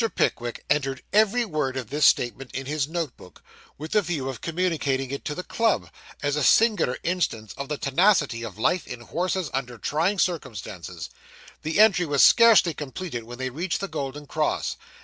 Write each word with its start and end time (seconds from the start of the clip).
Pickwick 0.15 0.65
entered 0.67 1.03
every 1.13 1.45
word 1.45 1.77
of 1.77 1.91
this 1.91 2.07
statement 2.07 2.49
in 2.55 2.65
his 2.65 2.87
note 2.87 3.15
book, 3.17 3.43
with 3.77 3.91
the 3.91 4.01
view 4.01 4.29
of 4.29 4.41
communicating 4.41 5.11
it 5.11 5.23
to 5.25 5.35
the 5.35 5.43
club, 5.43 5.91
as 6.23 6.35
a 6.35 6.41
singular 6.43 6.97
instance 7.03 7.53
of 7.55 7.69
the 7.69 7.77
tenacity 7.77 8.41
of 8.43 8.57
life 8.57 8.87
in 8.87 9.01
horses 9.01 9.51
under 9.53 9.77
trying 9.77 10.17
circumstances. 10.17 11.11
The 11.61 11.79
entry 11.79 12.07
was 12.07 12.23
scarcely 12.23 12.73
completed 12.73 13.25
when 13.25 13.37
they 13.37 13.51
reached 13.51 13.79
the 13.79 13.87
Golden 13.87 14.25
Cross. 14.25 14.77